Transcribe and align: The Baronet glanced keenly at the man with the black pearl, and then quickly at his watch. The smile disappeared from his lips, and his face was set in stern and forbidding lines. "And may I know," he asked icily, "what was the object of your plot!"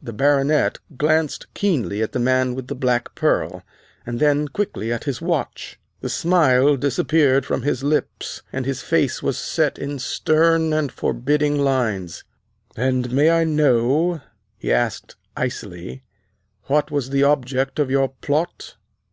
The 0.00 0.12
Baronet 0.12 0.78
glanced 0.96 1.52
keenly 1.52 2.00
at 2.00 2.12
the 2.12 2.20
man 2.20 2.54
with 2.54 2.68
the 2.68 2.74
black 2.76 3.16
pearl, 3.16 3.64
and 4.06 4.20
then 4.20 4.46
quickly 4.46 4.92
at 4.92 5.02
his 5.02 5.20
watch. 5.20 5.80
The 6.02 6.08
smile 6.08 6.76
disappeared 6.76 7.44
from 7.44 7.62
his 7.62 7.82
lips, 7.82 8.42
and 8.52 8.64
his 8.64 8.80
face 8.80 9.24
was 9.24 9.36
set 9.36 9.76
in 9.76 9.98
stern 9.98 10.72
and 10.72 10.92
forbidding 10.92 11.58
lines. 11.58 12.22
"And 12.76 13.10
may 13.10 13.28
I 13.32 13.42
know," 13.42 14.20
he 14.56 14.72
asked 14.72 15.16
icily, 15.36 16.04
"what 16.66 16.92
was 16.92 17.10
the 17.10 17.24
object 17.24 17.80
of 17.80 17.90
your 17.90 18.10
plot!" 18.20 18.76